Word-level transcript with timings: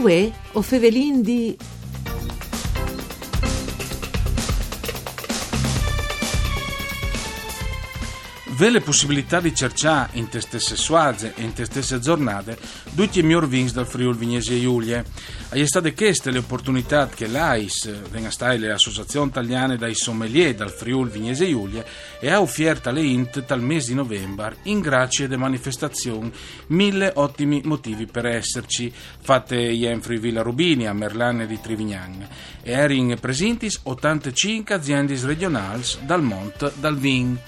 Uè, 0.00 0.32
o 0.52 0.62
fevelin 0.62 1.20
di... 1.20 1.54
Ve 8.60 8.68
le 8.68 8.82
possibilità 8.82 9.40
di 9.40 9.54
cercare 9.54 10.10
in 10.18 10.28
te 10.28 10.42
stesse 10.42 10.76
suaze 10.76 11.32
e 11.34 11.42
in 11.44 11.54
te 11.54 11.64
stesse 11.64 11.98
giornate 11.98 12.58
tutti 12.94 13.18
i 13.18 13.22
migliori 13.22 13.46
vins 13.46 13.72
dal 13.72 13.86
Friuli 13.86 14.18
Vignesi 14.18 14.54
e 14.54 14.60
Giulie. 14.60 15.02
È 15.48 15.64
state 15.64 15.94
chieste 15.94 16.30
le 16.30 16.40
opportunità 16.40 17.08
che 17.08 17.26
l'AIS, 17.26 18.10
venga 18.10 18.28
stai 18.28 18.58
le 18.58 18.70
associazioni 18.70 19.30
italiane 19.30 19.78
dai 19.78 19.94
sommelier 19.94 20.54
dal 20.54 20.70
Friuli 20.70 21.10
Vignesi 21.10 21.44
e 21.44 21.48
Giulie, 21.48 21.86
e 22.20 22.30
ha 22.30 22.38
offerto 22.38 22.90
le 22.90 23.00
int 23.00 23.46
dal 23.46 23.62
mese 23.62 23.88
di 23.88 23.94
novembre 23.94 24.56
in 24.64 24.80
grazie 24.80 25.26
delle 25.26 25.40
manifestazioni 25.40 26.30
mille 26.66 27.12
ottimi 27.14 27.62
motivi 27.64 28.04
per 28.04 28.26
esserci, 28.26 28.92
fatte 28.92 29.58
in 29.58 30.00
Villa 30.00 30.42
Rubini 30.42 30.86
a 30.86 30.92
Merlane 30.92 31.46
di 31.46 31.58
Trivignan. 31.58 32.28
E 32.60 32.72
erano 32.72 33.16
presenti 33.16 33.72
85 33.84 34.74
aziende 34.74 35.18
regionali 35.22 35.82
dal 36.04 36.22
Mont 36.22 36.74
dal 36.74 36.98
Vin. 36.98 37.38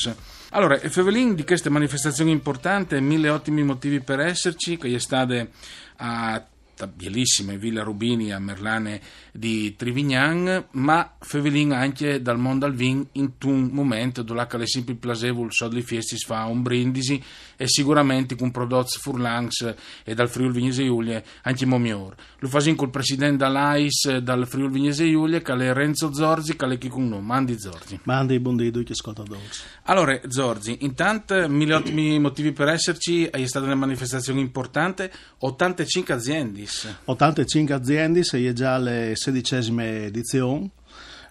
Allora, 0.56 0.78
Fevelin 0.78 1.34
di 1.34 1.44
queste 1.46 1.72
manifestazioni 1.72 2.30
importanti, 2.30 3.00
mille 3.02 3.30
ottimi 3.30 3.64
motivi 3.64 4.02
per 4.02 4.20
esserci, 4.20 4.78
che 4.78 4.94
è 4.94 5.00
state 5.00 5.50
a 5.98 6.46
bellissime 6.88 7.58
Villa 7.58 7.84
Rubini 7.84 8.32
a 8.32 8.40
Merlane 8.40 9.00
di 9.32 9.76
Trivignan, 9.76 10.68
ma 10.72 11.16
Fevelin 11.20 11.72
anche 11.72 12.22
dal 12.22 12.40
mondo 12.40 12.66
al 12.66 12.74
vin 12.74 13.06
in 13.14 13.32
un 13.46 13.70
momento 13.72 14.22
dove 14.24 14.48
le 14.52 14.68
simpi 14.68 14.96
plasevol 14.96 15.52
sodli 15.52 15.82
fiestis 15.82 16.26
fa 16.26 16.46
un 16.46 16.62
brindisi 16.62 17.22
e 17.56 17.68
sicuramente 17.68 18.36
con 18.36 18.52
prodotti 18.52 18.98
furlangs 19.00 19.76
e 20.04 20.14
dal 20.14 20.30
Friul 20.30 20.52
Vignese 20.52 20.84
Giulie 20.84 21.24
anche 21.44 21.66
momior. 21.66 22.16
Lo 22.40 22.48
fasin 22.48 22.76
col 22.76 22.90
presidente 22.90 23.38
dall'AIS 23.38 24.18
dal 24.18 24.48
Friul 24.48 24.72
Vignese 24.72 25.10
Giulie 25.10 25.42
che 25.42 25.54
è 25.54 25.74
Renzo 25.74 26.14
Zorzi 26.14 26.56
che 26.56 26.66
è 26.66 26.78
chi 26.78 26.90
con 26.90 27.08
noi. 27.08 27.22
Mandi 27.22 27.60
Zorzi. 27.60 28.00
Mandi 28.04 28.40
buongiorno 28.40 28.84
che 28.84 28.92
ascolta 28.94 29.24
dolce. 29.24 29.64
Allora 29.84 30.20
Zorzi, 30.28 30.78
intanto 30.82 31.48
mille 31.48 31.76
ottimi 31.76 32.20
motivi 32.20 32.52
per 32.52 32.68
esserci, 32.70 33.26
è 33.26 33.46
stata 33.46 33.66
una 33.66 33.76
manifestazione 33.76 34.40
importante, 34.40 35.12
85 35.40 36.14
aziende 36.14 36.63
85 37.06 37.74
aziende, 37.74 38.22
è 38.22 38.54
già 38.54 38.78
la 38.78 39.12
sedicesima 39.14 39.86
edizione, 39.86 40.70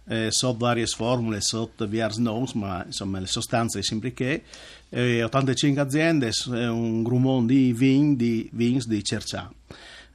eh, 0.06 0.28
sotto 0.30 0.58
varie 0.58 0.86
formule, 0.86 1.40
sotto 1.40 1.88
vari 1.88 2.22
nomi, 2.22 2.50
ma 2.54 2.84
insomma 2.84 3.20
le 3.20 3.26
sostanze 3.26 3.82
sempre 3.82 4.12
che. 4.12 4.42
Eh, 4.88 5.22
85 5.22 5.80
aziende, 5.80 6.28
è 6.28 6.68
un 6.68 7.02
grumo 7.02 7.42
di 7.44 7.72
vin 7.72 8.16
di 8.16 8.48
vins 8.52 8.86
di 8.86 9.02
Cercià. 9.02 9.50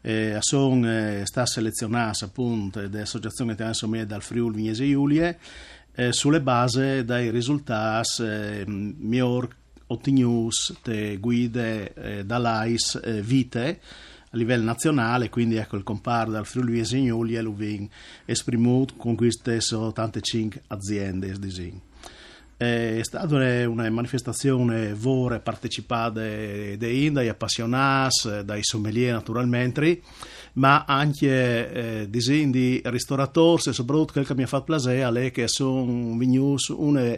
Eh, 0.02 0.38
sono 0.40 0.90
eh, 0.90 1.22
state 1.26 1.50
selezionate 1.50 2.26
appunto 2.26 2.88
dall'Associazione 2.88 3.54
Italiana 3.54 4.06
dal 4.06 4.22
Friuli 4.22 4.56
Vignese 4.56 4.88
Giulie 4.88 5.38
eh, 5.96 6.14
sulle 6.14 6.40
basi 6.40 7.04
dei 7.04 7.32
risultati 7.32 8.24
eh, 8.24 8.64
miglior 8.68 9.50
ottenuti 9.88 10.78
da 10.84 11.16
guide 11.16 11.94
eh, 11.94 12.26
dall'AIS 12.26 13.00
eh, 13.04 13.22
Vite 13.22 13.80
a 14.32 14.38
livello 14.38 14.64
nazionale, 14.64 15.30
quindi 15.30 15.56
ecco 15.56 15.78
il 15.78 15.84
comparto 15.84 16.32
dal 16.32 16.46
Friuli 16.46 16.72
Vignese 16.72 17.04
Giulia 17.04 17.42
lo 17.42 17.54
viene 17.54 17.90
esprimuto 18.26 18.96
con 18.98 19.16
queste 19.16 19.60
85 19.72 20.64
aziende. 20.68 21.34
È 22.58 23.00
stata 23.04 23.36
una 23.68 23.90
manifestazione 23.90 24.94
vore 24.96 25.40
partecipata 25.40 26.22
dai 26.22 27.30
appassionati, 27.30 28.44
dai 28.44 28.64
sommelier 28.64 29.14
naturalmente, 29.14 30.02
ma 30.54 30.84
anche 30.86 31.72
eh, 31.72 32.10
disegni 32.10 32.52
di 32.52 32.82
ristoratori 32.86 33.70
e 33.70 33.74
soprattutto 33.74 34.14
quel 34.14 34.26
che 34.26 34.36
mi 34.36 34.44
ha 34.44 34.48
fatto 34.48 34.66
piacere 34.66 35.28
è 35.28 35.32
che 35.32 35.48
sono 35.48 36.18
venuti 36.18 36.72
una 36.72 37.16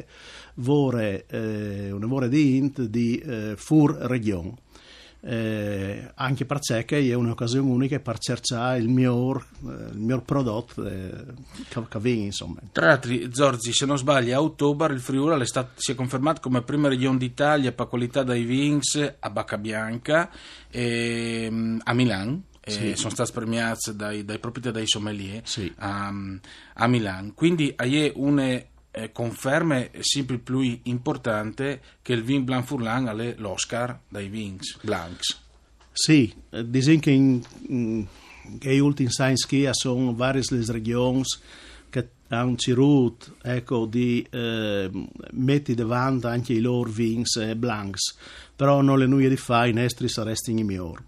vore, 0.55 1.25
eh, 1.27 2.27
di 2.27 2.57
int 2.57 2.81
di 2.81 3.17
eh, 3.17 3.53
Fur 3.55 3.93
Region 3.93 4.53
eh, 5.21 6.11
anche 6.15 6.45
perché 6.45 6.85
è 6.99 7.13
un'occasione 7.13 7.69
unica 7.69 7.99
per 7.99 8.19
cercare 8.19 8.79
il 8.79 8.87
miglior, 8.87 9.45
eh, 9.65 9.91
il 9.91 9.97
miglior 9.97 10.23
prodotto 10.23 10.85
eh, 10.85 11.11
che, 11.67 12.09
insomma. 12.09 12.59
Tra 12.71 12.87
l'altro 12.87 13.13
Zorzi 13.31 13.73
se 13.73 13.85
non 13.85 13.97
sbaglio 13.97 14.35
a 14.35 14.41
ottobre 14.41 14.93
il 14.93 15.01
Friuli 15.01 15.45
si 15.45 15.91
è 15.91 15.95
confermato 15.95 16.39
come 16.41 16.61
prima 16.61 16.87
regione 16.87 17.17
d'Italia 17.17 17.71
per 17.71 17.87
qualità 17.87 18.23
dai 18.23 18.43
vins 18.43 19.15
a 19.19 19.29
Bacca 19.29 19.57
Bianca 19.57 20.29
e 20.69 21.47
mm, 21.49 21.79
a 21.83 21.93
Milano 21.93 22.43
sì. 22.65 22.95
sono 22.95 23.09
stati 23.09 23.31
premiati 23.31 23.95
dai, 23.95 24.23
dai 24.23 24.39
proprietari 24.39 24.75
dai 24.75 24.87
sommelier 24.87 25.41
sì. 25.43 25.73
a, 25.77 26.13
a 26.73 26.87
Milano 26.87 27.31
quindi 27.33 27.73
è 27.75 28.11
una 28.15 28.61
eh, 28.91 29.11
conferme 29.11 29.91
sempre 29.99 30.37
più 30.37 30.59
importante 30.83 31.81
che 32.01 32.13
il 32.13 32.23
vin 32.23 32.43
Blanc 32.43 32.65
Furlan 32.65 33.19
è 33.19 33.35
l'Oscar 33.37 33.99
dai 34.07 34.27
vins. 34.27 34.77
Blancs. 34.81 35.39
Sì, 35.91 36.33
diciamo 36.49 36.99
che 36.99 37.11
in, 37.11 37.41
in, 37.67 38.07
in 38.61 38.81
ultimi 38.81 39.09
anni 39.17 39.69
sono 39.71 40.13
varie 40.13 40.41
le 40.49 40.65
regioni 40.71 41.23
che 41.89 42.09
hanno 42.29 42.55
cercato 42.55 43.35
ecco, 43.41 43.85
di 43.85 44.25
eh, 44.29 44.89
mettere 45.31 45.75
davanti 45.75 46.27
anche 46.27 46.53
i 46.53 46.59
loro 46.59 46.89
vins 46.89 47.35
eh, 47.37 47.55
blancs, 47.55 48.15
però 48.55 48.81
non 48.81 48.99
le 48.99 49.07
nuove 49.07 49.29
di 49.29 49.37
fare, 49.37 49.69
i 49.69 49.73
nostri 49.73 50.07
sarebbero 50.07 50.51
i 50.59 50.63
migliori 50.63 51.03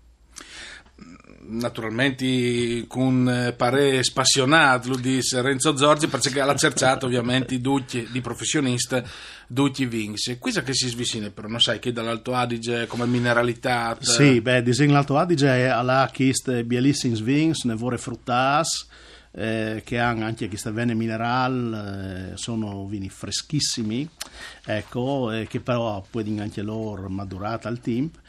naturalmente 1.51 2.85
con 2.87 3.29
eh, 3.29 3.53
pare 3.53 4.03
spassionato, 4.03 4.89
lo 4.89 4.95
dice 4.95 5.41
Renzo 5.41 5.75
Zorzi, 5.75 6.07
perché 6.07 6.39
ha 6.39 6.55
cercato 6.55 7.05
ovviamente 7.05 7.59
ducci 7.59 8.07
di 8.11 8.21
professionista, 8.21 9.03
ducci 9.47 9.85
vins. 9.85 10.37
Questa 10.39 10.61
che 10.61 10.73
si 10.73 10.87
svicina 10.87 11.29
però, 11.29 11.47
non 11.47 11.59
sai 11.59 11.79
che 11.79 11.91
dall'Alto 11.91 12.33
Adige 12.33 12.87
come 12.87 13.05
mineralità? 13.05 13.97
Sì, 13.99 14.41
beh, 14.41 14.63
disegno 14.63 14.93
l'Alto 14.93 15.17
Adige 15.17 15.69
ha 15.69 15.81
la 15.81 16.09
chiste 16.11 16.63
bielissimi 16.63 17.21
vins, 17.21 17.63
ne 17.65 17.75
vorrei 17.75 17.99
fruttas, 17.99 18.87
eh, 19.33 19.81
che 19.85 19.97
hanno 19.97 20.25
anche 20.25 20.47
questa 20.47 20.71
vene 20.71 20.93
mineral, 20.93 22.31
eh, 22.33 22.37
sono 22.37 22.85
vini 22.85 23.09
freschissimi, 23.09 24.07
ecco, 24.65 25.31
eh, 25.31 25.47
che 25.47 25.61
però 25.61 26.03
puoi 26.09 26.39
anche 26.39 26.61
loro 26.61 27.07
maturata 27.07 27.69
al 27.69 27.79
tempo, 27.79 28.19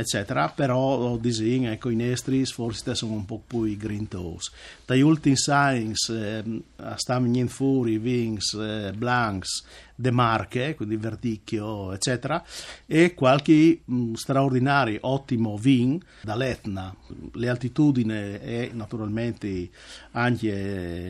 eccetera, 0.00 0.48
però 0.48 1.16
disegno, 1.16 1.70
ecco, 1.70 1.90
i 1.90 1.96
nostri 1.96 2.44
forse 2.46 2.94
sono 2.94 3.12
un 3.12 3.24
po' 3.24 3.42
più 3.46 3.76
grintosi. 3.76 4.50
Dagli 4.84 5.00
ultimi 5.00 5.36
science 5.36 6.12
eh, 6.12 6.62
stanno 6.96 7.26
venendo 7.26 7.50
fuori 7.50 7.98
vins 7.98 8.54
eh, 8.54 8.92
blancs 8.96 9.64
de 9.94 10.10
Marche, 10.10 10.74
quindi 10.74 10.96
Verdicchio, 10.96 11.92
eccetera, 11.92 12.42
e 12.86 13.12
qualche 13.14 13.80
mh, 13.84 14.14
straordinario, 14.14 14.98
ottimo 15.02 15.58
vin 15.58 16.00
dall'Etna. 16.22 16.94
Le 17.34 17.48
altitudini 17.48 18.12
e 18.12 18.70
naturalmente 18.72 19.68
anche 20.12 20.48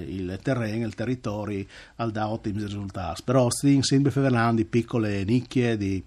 il 0.09 0.39
terreno, 0.43 0.87
il 0.87 0.95
territorio, 0.95 1.65
al 1.97 2.11
da 2.11 2.29
ottimi 2.29 2.61
risultati. 2.63 3.23
Però 3.25 3.49
stiamo 3.49 3.83
sempre 3.83 4.11
parlando 4.11 4.57
di 4.57 4.65
piccole 4.65 5.23
nicchie, 5.25 5.77
di 5.77 6.03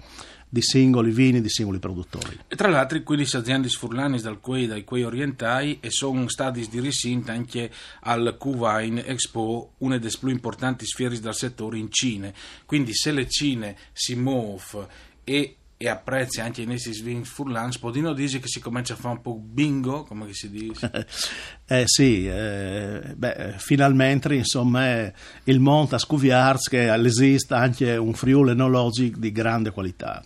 di 0.54 0.62
singoli 0.62 1.10
vini 1.10 1.42
di 1.42 1.50
singoli 1.50 1.80
produttori. 1.80 2.38
E 2.48 2.56
tra 2.56 2.70
l'altro, 2.70 3.02
quelli 3.02 3.28
aziende 3.32 3.70
sfurlani 3.70 4.22
dal 4.22 4.40
quei, 4.40 4.68
dai 4.68 4.84
quei 4.84 5.02
orientali 5.02 5.80
e 5.80 5.90
sono 5.90 6.30
stati 6.30 6.68
di 6.70 6.80
risinta 6.80 7.32
anche 7.32 7.72
al 8.02 8.38
Q-Wine 8.40 9.04
Expo, 9.04 9.72
una 9.80 9.98
delle 9.98 10.14
più 10.20 10.30
importanti 10.30 10.86
sfere 10.86 11.20
del 11.20 11.34
settore 11.34 11.80
in 11.80 11.90
Cina. 11.90 12.32
Quindi 12.68 12.94
se 12.94 13.12
le 13.12 13.28
Cine 13.28 13.76
si 13.94 14.14
muovono 14.14 14.88
e 15.24 15.56
e 15.84 15.90
apprezzi 15.90 16.40
anche 16.40 16.62
i 16.62 16.66
nostri 16.66 16.94
svin 16.94 17.26
furlans, 17.26 17.78
Podino 17.78 18.14
dice 18.14 18.40
che 18.40 18.48
si 18.48 18.62
comincia 18.62 18.94
a 18.94 18.96
fare 18.96 19.16
un 19.16 19.22
po' 19.22 19.36
bingo, 19.36 20.04
come 20.04 20.32
si 20.32 20.50
dice? 20.50 21.08
eh 21.68 21.84
sì, 21.86 22.26
eh, 22.26 23.14
beh, 23.14 23.56
finalmente 23.58 24.34
insomma 24.34 25.12
il 25.44 25.60
monte 25.60 25.96
a 25.96 25.98
scuviarsi 25.98 26.70
che 26.70 26.90
esiste 26.94 27.54
anche 27.54 27.98
un 27.98 28.14
Friuli 28.14 28.52
enologico 28.52 29.20
di 29.20 29.34
grande 29.34 29.72
qualità. 29.72 30.24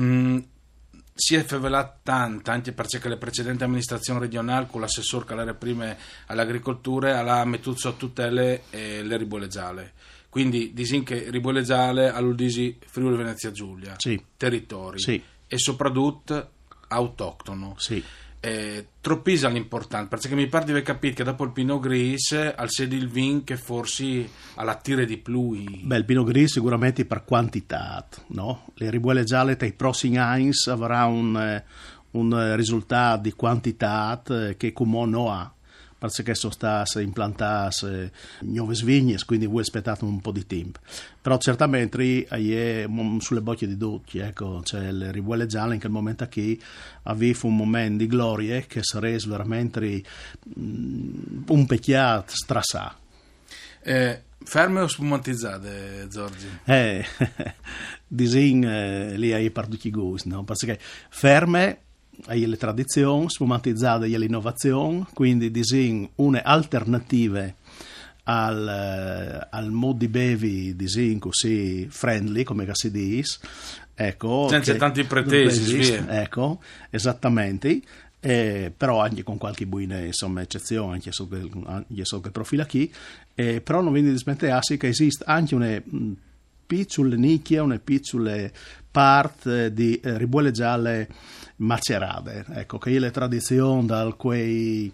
Mm, 0.00 0.38
si 1.14 1.34
è 1.34 1.44
favelato 1.44 1.98
tanto, 2.02 2.50
anche 2.50 2.72
perché 2.72 3.06
la 3.06 3.18
precedente 3.18 3.64
amministrazione 3.64 4.20
regionale 4.20 4.66
con 4.66 4.80
l'assessore 4.80 5.26
che 5.26 5.34
era 5.34 5.52
prima 5.52 5.94
all'agricoltura 6.24 7.20
ha 7.20 7.44
messo 7.44 7.76
a 7.86 7.92
tutele 7.92 8.62
eh, 8.70 9.02
le 9.02 9.16
ribolle 9.18 9.46
gialle. 9.46 9.92
Quindi 10.30 10.72
disin 10.72 11.02
che 11.02 11.26
ribolle 11.30 11.62
gialle 11.62 12.08
all'Udisi 12.10 12.78
Friuli 12.86 13.16
Venezia 13.16 13.50
Giulia, 13.50 13.96
Sì. 13.98 14.18
territori 14.36 14.98
Sì. 15.00 15.20
e 15.46 15.58
soprattutto 15.58 16.50
autoctono. 16.88 17.74
Sì. 17.78 18.02
Eh, 18.42 18.86
troppisa 19.02 19.48
l'importante 19.48 20.08
perché 20.16 20.34
mi 20.34 20.46
pare 20.46 20.64
di 20.64 20.70
aver 20.70 20.82
capito 20.82 21.16
che 21.16 21.24
dopo 21.24 21.44
il 21.44 21.50
Pinot 21.52 21.78
Gris 21.78 22.32
al 22.32 22.70
sedi 22.70 22.96
il 22.96 23.06
vin 23.08 23.44
che 23.44 23.58
forse 23.58 24.26
all'attire 24.54 25.04
di 25.04 25.18
più 25.18 25.52
i- 25.52 25.82
Beh, 25.84 25.98
il 25.98 26.04
Pinot 26.06 26.24
Gris 26.26 26.52
sicuramente 26.52 27.04
per 27.04 27.24
quantità, 27.24 28.08
no? 28.28 28.68
Le 28.76 28.88
ribuole 28.88 29.24
gialle 29.24 29.56
dai 29.56 29.74
prossimi 29.74 30.16
anni 30.16 30.50
avrà 30.68 31.04
un, 31.04 31.36
eh, 31.36 31.64
un 32.12 32.32
eh, 32.32 32.56
risultato 32.56 33.20
di 33.20 33.32
quantità 33.32 34.22
eh, 34.30 34.56
che 34.56 34.72
Cumò 34.72 35.04
non 35.04 35.28
ha, 35.30 35.52
perché 36.00 36.34
sono 36.34 36.52
state 36.52 37.02
implantate 37.02 38.10
nuove 38.40 38.74
vigne, 38.82 39.18
quindi 39.26 39.44
voi 39.44 39.60
aspettate 39.60 40.02
un 40.06 40.20
po' 40.20 40.32
di 40.32 40.46
tempo. 40.46 40.80
Però 41.20 41.36
certamente 41.36 42.24
è 42.26 42.86
sulle 43.18 43.42
bocche 43.42 43.66
di 43.66 43.76
tutti, 43.76 44.18
ecco, 44.18 44.62
cioè 44.64 44.90
le 44.90 45.12
ribuole 45.12 45.44
gialle 45.44 45.74
in 45.74 45.80
quel 45.80 45.92
momento 45.92 46.26
qui 46.28 46.60
aveva 47.02 47.38
un 47.42 47.56
momento 47.56 47.98
di 47.98 48.06
gloria 48.06 48.60
che 48.62 48.82
sarebbe 48.82 49.22
veramente 49.26 50.02
mm, 50.58 51.42
un 51.48 51.66
pecchiato 51.66 52.32
strassà. 52.34 52.96
Eh, 53.82 54.22
ferme 54.42 54.80
o 54.80 54.88
spumantizzate, 54.88 56.06
Giorgi? 56.10 56.48
Eh, 56.64 57.04
disin 58.08 58.64
eh, 58.64 59.18
lì 59.18 59.34
hai 59.34 59.50
per 59.50 59.66
tutti 59.68 59.88
i 59.88 59.90
gusti, 59.90 60.30
no? 60.30 60.44
Perché 60.44 60.78
ferme 61.10 61.80
hai 62.26 62.46
le 62.46 62.56
tradizioni, 62.56 63.28
spumantizzate 63.28 64.04
hai 64.04 64.18
l'innovazione, 64.18 65.06
quindi 65.14 65.50
disin 65.50 66.08
une 66.16 66.42
alternative 66.42 67.56
al, 68.24 68.68
eh, 68.68 69.46
al 69.50 69.70
modo 69.70 69.98
di 69.98 70.08
bevi 70.08 70.76
disin 70.76 71.18
così 71.18 71.86
friendly, 71.90 72.42
come 72.42 72.68
si 72.72 72.90
dice. 72.90 73.38
Ecco, 73.94 74.46
Senza 74.48 74.72
che- 74.72 74.78
tanti 74.78 75.04
pretesi. 75.04 75.92
Ecco, 76.08 76.60
esattamente. 76.90 77.80
Eh, 78.22 78.70
però 78.76 79.00
anche 79.00 79.22
con 79.22 79.38
qualche 79.38 79.66
buona 79.66 79.98
insomma, 80.00 80.42
eccezione 80.42 80.92
anche 80.92 81.10
su 81.10 81.26
quel, 81.26 81.48
anche 81.64 82.04
su 82.04 82.20
quel 82.20 82.32
profilo 82.32 82.66
qui 82.66 82.92
eh, 83.34 83.62
però 83.62 83.80
non 83.80 83.94
viene 83.94 84.12
dimenticare 84.12 84.76
che 84.76 84.88
esiste 84.88 85.24
anche 85.26 85.54
una 85.54 85.80
piccole 86.70 87.16
nicchie 87.16 87.58
una 87.58 87.80
piccole 87.80 88.52
parte 88.92 89.72
di 89.72 89.98
eh, 89.98 90.16
ribuole 90.16 90.52
gialle 90.52 91.08
macerate 91.56 92.44
ecco 92.50 92.78
che 92.78 92.94
è 92.94 92.98
la 93.00 93.10
tradizione 93.10 93.86
dal 93.86 94.14
quei 94.14 94.92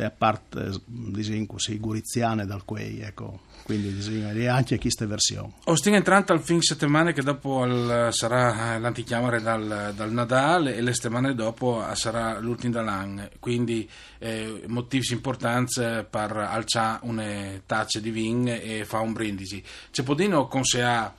a 0.00 0.10
parte 0.10 0.70
diciamo 0.86 1.46
così 1.46 1.78
guriziane 1.78 2.46
dal 2.46 2.64
quei 2.64 3.00
ecco 3.00 3.46
quindi 3.68 3.94
diciamo, 3.94 4.30
e 4.30 4.46
anche 4.46 4.78
queste 4.78 5.04
versioni 5.06 5.52
O 5.64 5.74
stiamo 5.74 5.98
entrando 5.98 6.32
al 6.32 6.40
fin 6.40 6.62
settimane 6.62 7.12
che 7.12 7.22
dopo 7.22 7.62
al- 7.62 8.08
sarà 8.12 8.78
l'antichiamare 8.78 9.42
dal, 9.42 9.92
dal 9.94 10.10
Nadal 10.10 10.68
e 10.68 10.80
le 10.80 10.94
settimane 10.94 11.34
dopo 11.34 11.84
sarà 11.92 12.38
l'ultimo 12.38 12.72
dall'anno. 12.72 13.28
Quindi 13.38 13.86
eh, 14.18 14.64
motivi 14.68 15.12
importanti 15.12 15.82
per 16.08 16.34
alzare 16.34 17.00
una 17.02 17.60
tazza 17.66 18.00
di 18.00 18.10
vin 18.10 18.48
e 18.48 18.86
fare 18.86 19.04
un 19.04 19.12
brindisi. 19.12 19.62
C'è 19.90 20.02
podino 20.02 20.48
consigliare 20.48 21.12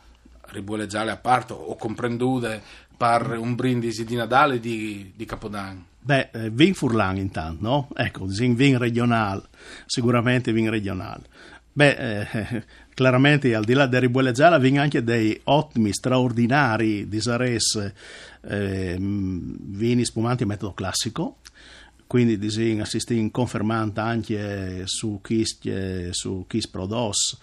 ribuole 0.48 0.88
gialle 0.88 1.12
a 1.12 1.18
parte 1.18 1.54
o 1.54 1.76
comprendude 1.76 2.62
per 2.98 3.38
un 3.38 3.54
brindisi 3.54 4.04
di 4.04 4.16
Nadale 4.16 4.56
e 4.56 4.60
di, 4.60 5.14
di 5.16 5.26
Capodanno? 5.26 5.89
Beh, 6.02 6.30
eh, 6.32 6.50
vin 6.50 6.74
Furlan 6.74 7.18
intanto, 7.18 7.62
no? 7.62 7.88
Ecco, 7.96 8.26
vin 8.26 8.78
regionale, 8.78 9.44
sicuramente 9.86 10.52
vin 10.52 10.70
regionale. 10.70 11.24
Beh, 11.72 12.22
eh, 12.22 12.64
chiaramente 12.94 13.54
al 13.54 13.64
di 13.64 13.74
là 13.74 13.88
ribuole 14.00 14.32
gialle 14.32 14.60
vin 14.60 14.80
anche 14.80 15.04
dei 15.04 15.40
ottimi, 15.46 15.94
straordinari 15.94 17.08
di 17.08 17.22
Sares 17.22 17.94
eh, 18.42 18.98
vini 19.00 20.04
spumanti 20.04 20.44
a 20.44 20.46
metodo 20.46 20.74
classico, 20.74 21.38
quindi 22.08 22.38
disin 22.38 22.82
assisti 22.82 23.30
confermante 23.32 24.00
anche 24.00 24.82
su 24.86 25.20
Kis, 25.22 25.60
eh, 25.64 26.10
su 26.12 26.46
Kis 26.48 26.68
Prodos, 26.68 27.38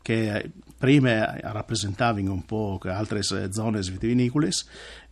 che 0.00 0.50
prima 0.78 1.38
rappresentavano 1.40 2.32
un 2.32 2.44
po' 2.44 2.78
altre 2.84 3.22
zone 3.22 3.80
vitivinicole 3.80 4.50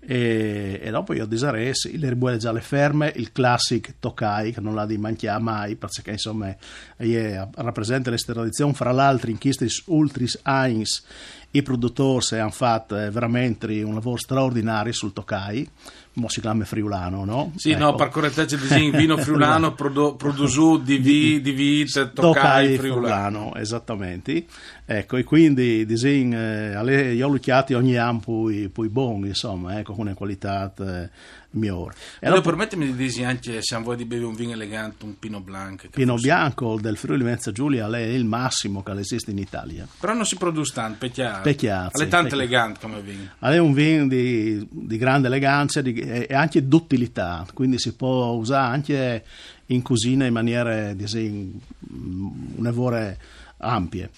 e, 0.03 0.81
e 0.83 0.91
dopo 0.91 1.13
io 1.13 1.27
disarei 1.27 1.73
le 1.93 2.09
ribuole 2.09 2.39
gialle 2.39 2.63
ferme, 2.63 3.13
il 3.17 3.33
classic 3.33 3.95
Tokai 4.01 4.53
che 4.53 4.61
non 4.61 4.75
l'ha 4.75 4.87
di 4.87 4.97
manchiare 4.97 5.43
mai 5.43 5.77
perché 5.77 6.13
insomma 6.13 6.55
è, 6.97 7.49
rappresenta 7.57 8.11
le 8.11 8.17
tradizioni 8.17 8.73
fra 8.75 8.93
l'altro 8.93 9.31
in 9.31 9.39
questi 9.39 9.69
ultris 9.87 10.41
eins 10.45 11.05
i 11.53 11.63
produttori 11.63 12.39
hanno 12.39 12.51
fatto 12.51 12.97
eh, 12.97 13.11
veramente 13.11 13.83
un 13.83 13.95
lavoro 13.95 14.17
straordinario 14.17 14.93
sul 14.93 15.13
Tokai 15.13 15.69
mo 16.13 16.29
si 16.29 16.41
chiama 16.41 16.65
friulano 16.65 17.25
no? 17.25 17.53
Sì, 17.57 17.71
Ecco. 17.71 17.79
no, 17.85 17.95
per 17.95 18.09
correttezza 18.09 18.57
disin 18.57 18.91
vino 18.91 19.17
friulano 19.19 19.75
produ- 19.75 20.17
produsu 20.17 20.81
di 20.83 20.99
vi, 20.99 21.41
di 21.41 21.53
vite, 21.53 22.13
toccai 22.13 22.33
Toccai 22.33 22.79
friulano. 22.79 23.01
friulano, 23.39 23.55
esattamente. 23.55 24.45
Ecco, 24.85 25.17
e 25.17 25.23
quindi 25.25 25.87
disin, 25.87 26.33
eh, 26.35 26.75
alle- 26.75 27.13
io 27.13 27.27
ho 27.27 27.31
lucchiati 27.31 27.75
ogni 27.75 27.97
anno 27.97 28.19
poi, 28.19 28.69
poi 28.69 28.89
buoni, 28.89 29.29
insomma, 29.29 29.79
ecco, 29.79 29.90
con 29.93 30.07
una 30.07 30.15
qualità 30.15 30.73
eh, 30.79 31.09
migliore. 31.51 31.95
E 32.21 32.27
Allora, 32.27 32.43
permettimi 32.43 32.87
di 32.87 32.95
dire 32.95 33.25
anche 33.25 33.63
se 33.63 33.77
vuoi 33.79 33.97
di 33.97 34.05
bere 34.05 34.25
un 34.25 34.35
vino 34.35 34.53
elegante, 34.53 35.05
un 35.05 35.19
Pinot 35.19 35.43
Blanc. 35.43 35.89
Pino 35.91 36.13
forse- 36.13 36.27
Bianco 36.27 36.79
del 36.81 36.97
Friuli 36.97 37.23
Venezia 37.23 37.53
Giulia 37.53 37.89
è 37.89 37.99
il 38.01 38.25
massimo 38.25 38.83
che 38.83 38.93
esiste 38.93 39.31
in 39.31 39.39
Italia. 39.39 39.87
Però 39.99 40.13
non 40.15 40.25
si 40.25 40.37
produce 40.37 40.73
tanto. 40.75 40.99
Pecchiato, 40.99 42.01
È 42.01 42.09
tanto 42.09 42.35
elegante 42.35 42.81
come 42.81 43.01
vino. 43.01 43.31
È 43.39 43.57
un 43.59 43.73
vino 43.73 44.07
di, 44.07 44.67
di 44.71 44.97
grande 44.97 45.27
eleganza 45.27 45.81
di- 45.83 45.95
e 45.95 46.35
anche 46.35 46.67
d'utilità, 46.67 47.47
quindi 47.55 47.79
si 47.79 47.95
può 47.95 48.33
usare 48.33 48.73
anche 48.75 49.25
in 49.67 49.83
cucina 49.83 50.27
in 50.27 50.33
maniere, 50.33 50.95
disin, 50.97 51.59
un'evore 52.57 53.19
ampie. 53.61 54.11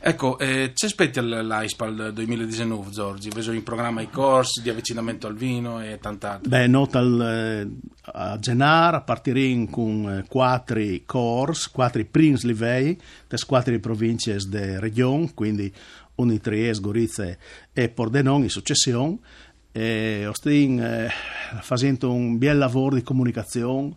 Ecco, 0.00 0.38
eh, 0.38 0.72
ci 0.74 0.86
aspetti 0.86 1.20
l'ISPAL 1.20 2.12
2019, 2.12 2.90
Giorgi? 2.90 3.30
Vedo 3.30 3.52
in 3.52 3.62
programma 3.62 4.00
i 4.00 4.10
corsi 4.10 4.62
di 4.62 4.70
avvicinamento 4.70 5.26
al 5.26 5.34
vino 5.34 5.82
e 5.82 5.98
tant'altro. 6.00 6.48
Beh, 6.48 6.66
nota 6.66 7.00
eh, 7.00 7.68
a 8.02 8.38
Gennar 8.38 9.04
partiremo 9.04 9.68
con 9.68 10.10
eh, 10.10 10.24
quattro 10.28 10.80
corsi, 11.06 11.70
quattro 11.70 12.04
primi 12.10 12.38
livelli, 12.42 12.98
des 13.28 13.44
quattro 13.44 13.78
province 13.78 14.36
de 14.48 14.78
regione, 14.80 15.32
quindi 15.34 15.72
Uni 16.16 16.40
Trieste, 16.40 16.82
Gorizia 16.82 17.36
e 17.72 17.88
Pordenone 17.88 18.44
in 18.44 18.50
successione. 18.50 19.18
E 19.74 20.28
stiamo 20.32 20.84
eh, 20.84 21.08
facendo 21.60 22.12
un 22.12 22.36
bel 22.36 22.58
lavoro 22.58 22.96
di 22.96 23.02
comunicazione 23.02 23.96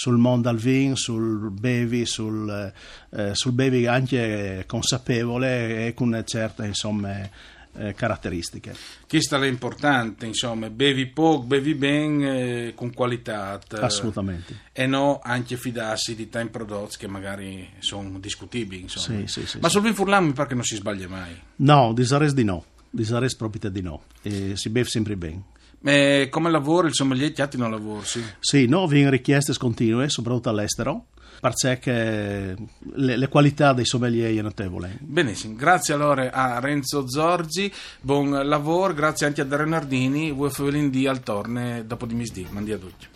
sul 0.00 0.16
mondo 0.16 0.48
al 0.48 0.56
vino, 0.56 0.96
sul 0.96 1.50
bevi, 1.50 2.06
sul, 2.06 2.72
eh, 3.10 3.34
sul 3.34 3.52
bevi 3.52 3.86
anche 3.86 4.64
consapevole 4.66 5.88
e 5.88 5.92
con 5.92 6.22
certe 6.24 6.64
insomma, 6.64 7.28
eh, 7.74 7.92
caratteristiche. 7.92 8.74
Questa 9.06 9.38
è 9.38 9.46
importante, 9.46 10.24
insomma, 10.24 10.70
bevi 10.70 11.04
poco, 11.08 11.42
bevi 11.42 11.74
bene, 11.74 12.72
con 12.74 12.94
qualità. 12.94 13.60
eh, 13.72 13.84
Assolutamente. 13.84 14.60
E 14.72 14.86
no 14.86 15.20
anche 15.22 15.58
fidarsi 15.58 16.14
di 16.14 16.30
time 16.30 16.48
prodotti 16.48 16.96
che 16.96 17.06
magari 17.06 17.68
sono 17.80 18.18
discutibili, 18.18 18.80
insomma. 18.80 19.26
Sì, 19.26 19.40
sì, 19.42 19.46
sì, 19.46 19.58
Ma 19.60 19.68
sul 19.68 19.82
vino 19.82 19.92
furlano 19.92 20.28
mi 20.28 20.32
pare 20.32 20.48
che 20.48 20.54
non 20.54 20.64
si 20.64 20.76
sbaglia 20.76 21.08
mai. 21.08 21.38
No, 21.56 21.92
di 21.92 22.06
Sares 22.06 22.32
di 22.32 22.44
no, 22.44 22.64
di 22.88 23.04
Sares 23.04 23.36
proprio 23.36 23.68
di 23.68 23.82
no, 23.82 24.04
e 24.22 24.56
si 24.56 24.70
beve 24.70 24.88
sempre 24.88 25.14
bene. 25.18 25.42
Ma 25.82 26.28
come 26.28 26.50
lavoro, 26.50 26.86
il 26.86 26.94
sommelier 26.94 27.32
chiatti 27.32 27.56
non 27.56 27.70
lavora, 27.70 28.04
sì. 28.04 28.22
Sì, 28.38 28.66
no, 28.66 28.86
vengono 28.86 29.12
richieste 29.12 29.54
continue, 29.56 30.08
soprattutto 30.10 30.50
all'estero, 30.50 31.06
perché 31.40 32.54
le, 32.94 33.16
le 33.16 33.28
qualità 33.28 33.72
dei 33.72 33.86
sommelier 33.86 34.36
è 34.36 34.42
notevole. 34.42 34.98
Benissimo, 35.00 35.54
grazie 35.56 35.94
allora 35.94 36.30
a 36.32 36.60
Renzo 36.60 37.08
Zorgi, 37.08 37.72
buon 38.00 38.46
lavoro, 38.46 38.92
grazie 38.92 39.26
anche 39.26 39.40
a 39.40 39.44
Dario 39.44 39.66
Nardini, 39.66 40.32
voi 40.32 40.50
Fevelin 40.50 40.90
di 40.90 41.06
al 41.06 41.22
torne 41.22 41.84
dopo 41.86 42.04
di 42.04 42.14
misdì, 42.14 42.46
mandi 42.50 42.72
a 42.72 42.78
tutti. 42.78 43.06